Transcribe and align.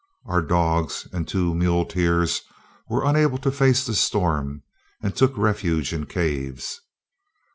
Our 0.25 0.41
dogs 0.41 1.07
and 1.13 1.27
two 1.27 1.53
muleteers 1.53 2.41
were 2.89 3.05
unable 3.05 3.37
to 3.37 3.51
face 3.51 3.85
the 3.85 3.93
storm, 3.93 4.63
and 5.03 5.15
took 5.15 5.37
refuge 5.37 5.93
in 5.93 6.07
caves. 6.07 6.81